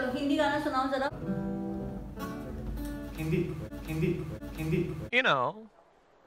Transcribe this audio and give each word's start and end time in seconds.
हिंदी 0.00 0.36
गाना 0.36 0.58
सुनाओ 0.64 0.88
जरा 0.92 1.08
Hindi 3.18 3.40
Hindi 3.88 4.10
Hindi 4.58 4.80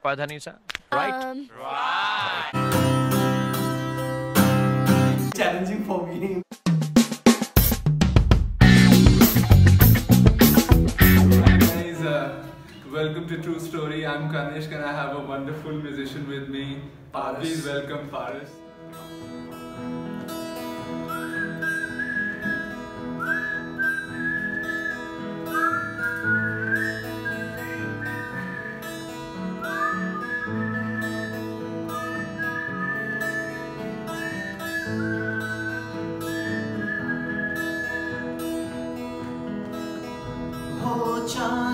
Padhanisa, 0.05 0.51
right? 0.93 1.13
Um, 1.13 1.49
challenging 5.33 5.83
for 5.83 6.05
me 6.05 6.43
guys, 11.39 12.03
uh, 12.03 12.43
welcome 12.91 13.27
to 13.27 13.41
True 13.41 13.59
Story. 13.59 14.05
I'm 14.05 14.29
Kanishk 14.29 14.71
and 14.71 14.85
I 14.85 14.93
have 14.93 15.15
a 15.15 15.19
wonderful 15.19 15.71
musician 15.71 16.29
with 16.29 16.49
me. 16.49 16.81
Paras. 17.11 17.39
Please 17.39 17.65
welcome 17.65 18.09
Paris. 18.09 18.51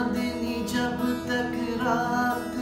चांदनी 0.01 0.53
जब 0.69 1.01
तक 1.27 1.51
रात 1.79 2.53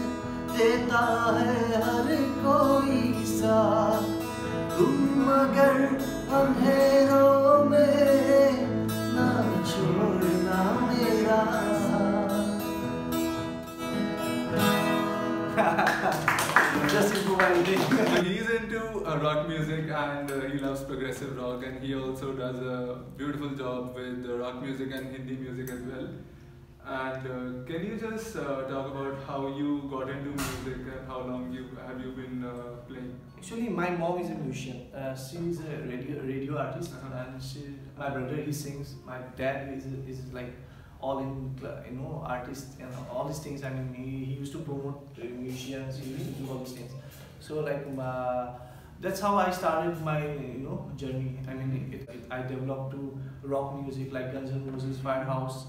देता 0.53 1.03
है 1.36 1.81
हर 1.83 2.08
कोई 2.44 3.23
साथ 3.25 4.08
तुम 4.75 4.97
मगर 5.27 5.77
अंधेरों 6.39 7.64
में 7.69 8.67
ना 9.16 9.30
छोड़ना 9.72 10.64
मेरा 10.88 11.39
Just 16.92 17.16
improvising. 17.16 17.81
He's 18.25 18.49
into 18.49 18.81
uh, 19.05 19.17
rock 19.23 19.47
music 19.47 19.89
and 20.02 20.31
uh, 20.31 20.42
he 20.52 20.59
loves 20.59 20.83
progressive 20.83 21.38
rock 21.38 21.64
and 21.64 21.83
he 21.83 21.94
also 21.95 22.33
does 22.33 22.59
a 22.75 22.99
beautiful 23.17 23.55
job 23.64 23.95
with 23.95 24.27
uh, 24.27 24.38
rock 24.44 24.61
music 24.61 24.92
and 24.99 25.16
Hindi 25.16 25.38
music 25.38 25.69
as 25.77 25.81
well. 25.92 26.09
And 26.90 27.28
uh, 27.28 27.64
can 27.68 27.86
you 27.86 27.98
just 27.98 28.36
uh, 28.36 28.64
talk 28.64 28.88
about 28.92 29.20
how 29.28 29.48
you 29.56 29.88
got 29.92 30.09
into 30.09 30.30
music 30.32 30.88
and 30.94 31.08
how 31.08 31.20
long 31.20 31.52
you 31.52 31.68
have 31.88 32.02
you 32.04 32.12
been 32.14 32.44
uh, 32.44 32.78
playing? 32.88 33.14
Actually, 33.38 33.70
my 33.70 33.92
mom 33.92 34.20
is 34.20 34.32
a 34.32 34.34
musician. 34.36 34.88
Uh, 34.92 35.16
she's 35.16 35.60
a 35.60 35.76
radio 35.92 36.22
radio 36.23 36.58
artist, 36.58 36.92
Uh-huh. 36.95 37.20
and 37.26 37.44
she, 37.50 37.62
my 37.98 38.10
brother 38.10 38.38
he 38.48 38.52
sings. 38.52 38.95
My 39.06 39.20
dad 39.38 39.70
is 39.78 39.86
is 40.14 40.23
like 40.40 40.52
all 41.00 41.20
in 41.20 41.32
you 41.90 41.95
know 42.00 42.23
artist 42.26 42.80
and 42.80 42.90
all 43.14 43.26
these 43.28 43.40
things. 43.45 43.64
I 43.64 43.70
mean, 43.70 43.94
he, 43.94 44.26
he 44.26 44.34
used 44.42 44.52
to 44.54 44.60
promote 44.70 45.16
musicians. 45.45 46.00
He 46.00 46.10
used 46.17 46.26
to 46.26 46.32
do 46.42 46.52
all 46.52 46.58
these 46.66 46.73
things. 46.73 46.92
So 47.40 47.60
like 47.70 47.86
uh, 48.00 48.48
that's 49.00 49.20
how 49.22 49.36
I 49.38 49.52
started 49.52 50.02
my 50.12 50.22
you 50.26 50.64
know 50.67 50.92
journey. 50.95 51.38
I 51.48 51.54
mean, 51.54 51.72
it, 51.94 52.10
it, 52.16 52.23
I 52.32 52.42
developed 52.42 52.92
to 52.95 53.04
rock 53.44 53.76
music 53.84 54.12
like 54.12 54.34
Guns 54.34 54.50
N' 54.52 54.72
Roses, 54.73 54.98
Firehouse. 55.10 55.67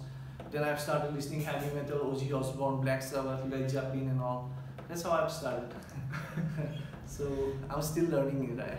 Then 0.50 0.64
I've 0.64 0.80
started 0.80 1.14
listening 1.14 1.42
heavy 1.42 1.74
metal, 1.74 1.98
Ozzy 2.12 2.32
Osbourne, 2.32 2.80
Black 2.80 3.02
Sabbath, 3.02 3.40
Led 3.50 3.70
Zeppelin, 3.70 4.08
and 4.08 4.20
all. 4.20 4.50
That's 4.88 5.02
how 5.02 5.12
I've 5.12 5.30
started. 5.30 5.72
so 7.06 7.52
I'm 7.68 7.82
still 7.82 8.06
learning 8.06 8.58
it. 8.58 8.78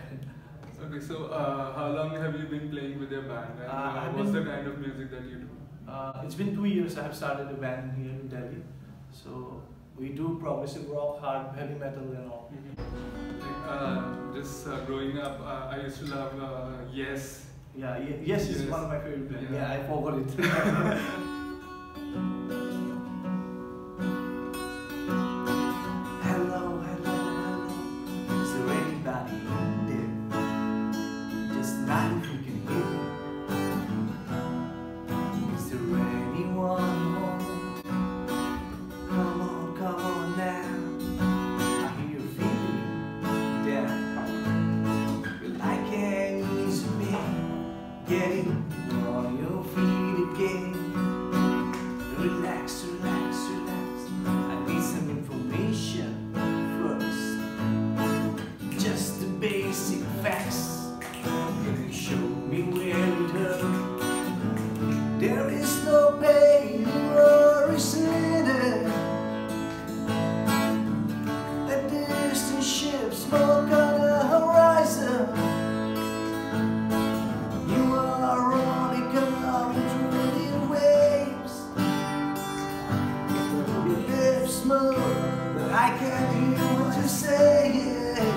Okay, 0.84 0.98
so 0.98 1.26
uh, 1.26 1.72
how 1.76 1.92
long 1.92 2.10
have 2.10 2.34
you 2.36 2.46
been 2.48 2.68
playing 2.68 2.98
with 2.98 3.12
your 3.12 3.22
band 3.22 3.50
and 3.60 3.70
Uh, 3.70 3.72
uh, 3.72 4.10
what's 4.14 4.32
been- 4.32 4.44
the 4.44 4.50
kind 4.50 4.66
of 4.66 4.78
music 4.78 5.12
that 5.12 5.22
you 5.30 5.36
do? 5.44 5.48
Uh, 5.88 6.22
it's 6.24 6.34
been 6.34 6.52
two 6.56 6.64
years 6.64 6.98
I 6.98 7.04
have 7.04 7.14
started 7.14 7.46
a 7.50 7.54
band 7.54 7.92
here 7.96 8.10
in 8.10 8.26
Delhi. 8.26 8.62
So 9.12 9.62
we 9.96 10.08
do 10.08 10.38
progressive 10.42 10.90
rock, 10.90 11.20
hard, 11.20 11.54
heavy 11.56 11.74
metal, 11.74 12.02
and 12.18 12.28
all. 12.32 12.50
Like, 13.38 13.70
uh, 13.70 14.34
just 14.34 14.66
uh, 14.66 14.80
growing 14.86 15.18
up, 15.18 15.38
uh, 15.40 15.70
I 15.74 15.76
used 15.84 15.98
to 16.00 16.06
love 16.06 16.32
uh, 16.42 16.72
Yes. 16.92 17.46
Yeah, 17.76 17.98
ye- 17.98 18.18
yes, 18.24 18.48
Yes. 18.50 18.62
one 18.68 18.82
of 18.82 18.88
my 18.88 18.98
favorite 18.98 19.30
bands. 19.30 19.50
Yeah. 19.52 19.58
Yeah, 19.60 19.78
I 19.78 19.86
forgot 19.86 20.18
it. 20.18 21.28
smoke 73.32 73.72
on 73.72 74.00
the 74.02 74.18
horizon. 74.32 75.24
You 77.66 77.84
are 77.94 78.52
only 78.52 79.02
coming 79.14 79.88
through 79.92 80.30
the 80.38 80.50
waves. 80.72 81.54
Your 83.86 84.00
lips 84.10 84.56
move, 84.66 85.54
but 85.54 85.70
I 85.72 85.88
can't 85.98 86.30
hear 86.36 86.68
what 86.78 86.92
you're 86.98 87.08
saying. 87.08 88.16
When 88.18 88.31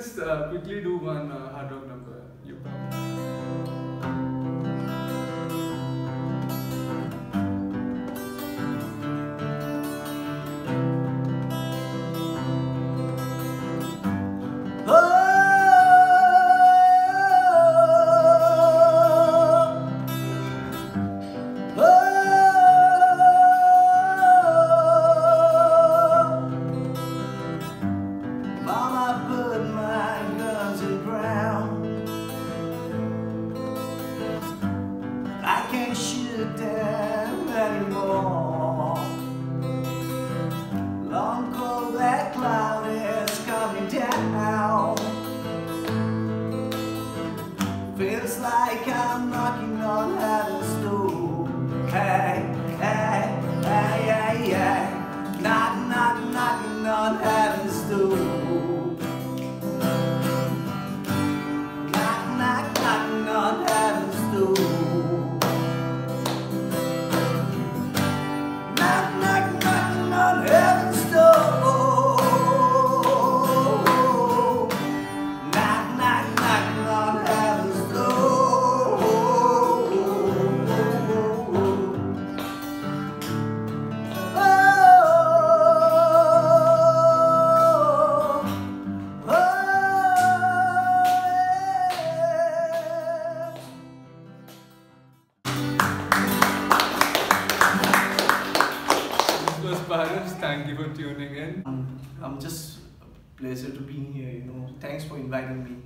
just 0.00 0.18
uh, 0.18 0.48
quickly 0.48 0.80
do 0.80 0.96
one 0.96 1.30
uh, 1.30 1.52
hard 1.52 1.70
rock 1.72 1.86
number? 1.86 2.22
You 2.46 2.56
Mama 2.64 3.09
shoot 36.40 36.56
them 36.56 37.48
anymore. 37.48 38.96
Long 41.10 41.52
cold 41.52 41.92
black 41.92 42.32
cloud 42.32 42.86
is 42.88 43.38
coming 43.44 43.88
down. 43.88 44.96
Feels 47.98 48.38
like 48.38 48.88
I'm 48.88 49.30
knocking 49.30 49.80
on 49.82 50.16
heaven's 50.16 50.74
door. 50.84 51.48
Hey, 51.88 52.49
Thank 100.40 100.68
you 100.68 100.74
for 100.74 100.88
tuning 100.96 101.36
in. 101.36 101.62
I'm, 101.66 102.00
I'm 102.22 102.40
just 102.40 102.78
a 103.02 103.38
pleasure 103.38 103.68
to 103.68 103.80
be 103.80 103.92
here, 103.92 104.30
you 104.30 104.44
know. 104.44 104.70
Thanks 104.80 105.04
for 105.04 105.18
inviting 105.18 105.64
me. 105.64 105.76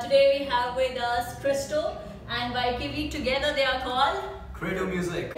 Today 0.00 0.38
we 0.38 0.46
have 0.46 0.74
with 0.74 0.98
us 0.98 1.38
Crystal 1.42 1.98
and 2.30 2.54
YKB. 2.54 3.10
Together 3.10 3.52
they 3.52 3.64
are 3.64 3.82
called 3.82 4.24
Credo 4.54 4.86
Music. 4.86 5.34